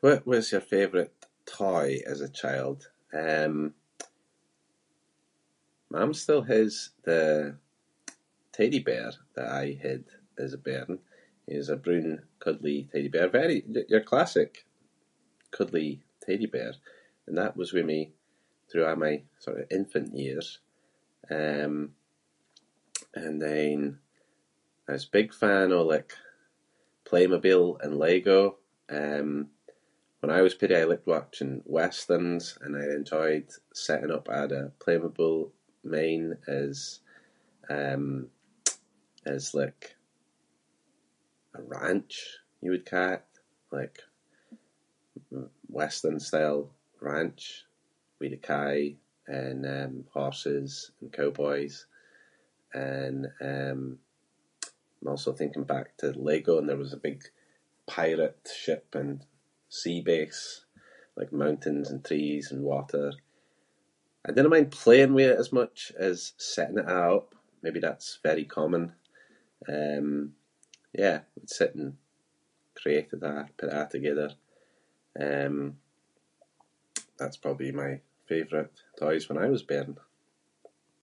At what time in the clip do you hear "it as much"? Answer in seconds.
65.32-65.78